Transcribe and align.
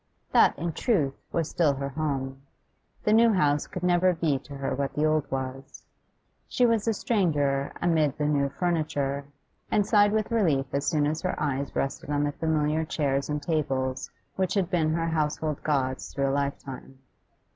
That, 0.31 0.57
in 0.57 0.73
truth, 0.73 1.13
was 1.31 1.47
still 1.47 1.73
her 1.75 1.89
home; 1.89 2.41
the 3.03 3.13
new 3.13 3.31
house 3.33 3.67
could 3.67 3.83
never 3.83 4.15
be 4.15 4.39
to 4.39 4.55
her 4.55 4.73
what 4.73 4.95
the 4.95 5.05
old 5.05 5.29
was; 5.29 5.83
she 6.47 6.65
was 6.65 6.87
a 6.87 6.93
stranger 6.95 7.71
amid 7.83 8.17
the 8.17 8.25
new 8.25 8.49
furniture, 8.49 9.25
and 9.69 9.85
sighed 9.85 10.11
with 10.11 10.31
relief 10.31 10.65
as 10.73 10.87
soon 10.87 11.05
as 11.05 11.21
her 11.21 11.39
eyes 11.39 11.75
rested 11.75 12.09
on 12.09 12.23
the 12.23 12.31
familiar 12.31 12.83
chairs 12.83 13.29
and 13.29 13.43
tables 13.43 14.09
which 14.37 14.55
had 14.55 14.71
been 14.71 14.91
her 14.95 15.09
household 15.09 15.61
gods 15.61 16.11
through 16.11 16.31
a 16.31 16.33
lifetime. 16.33 16.97